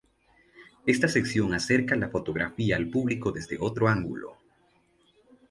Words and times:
Esta 0.87 1.07
sección 1.07 1.53
acerca 1.53 1.95
la 1.95 2.09
fotografía 2.09 2.75
al 2.75 2.89
público 2.89 3.31
desde 3.31 3.59
otro 3.59 3.87
ángulo. 3.87 4.35